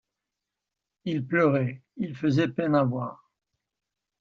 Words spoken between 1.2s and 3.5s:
pleurait, il faisait peine à voir.